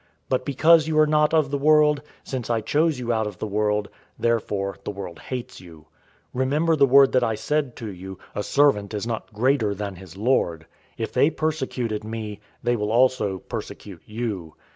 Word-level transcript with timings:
But 0.29 0.45
because 0.45 0.87
you 0.87 0.97
are 0.97 1.05
not 1.05 1.31
of 1.31 1.51
the 1.51 1.59
world, 1.59 2.01
since 2.23 2.49
I 2.49 2.61
chose 2.61 2.97
you 2.97 3.13
out 3.13 3.27
of 3.27 3.37
the 3.37 3.45
world, 3.45 3.87
therefore 4.17 4.79
the 4.83 4.89
world 4.89 5.19
hates 5.19 5.61
you. 5.61 5.81
015:020 6.33 6.39
Remember 6.39 6.75
the 6.75 6.87
word 6.87 7.11
that 7.11 7.23
I 7.23 7.35
said 7.35 7.75
to 7.75 7.93
you: 7.93 8.17
'A 8.33 8.41
servant 8.41 8.95
is 8.95 9.05
not 9.05 9.31
greater 9.31 9.75
than 9.75 9.97
his 9.97 10.17
lord.'{John 10.17 10.65
13:16} 10.97 11.03
If 11.03 11.13
they 11.13 11.29
persecuted 11.29 12.03
me, 12.03 12.39
they 12.63 12.75
will 12.75 12.91
also 12.91 13.37
persecute 13.37 14.01
you. 14.07 14.55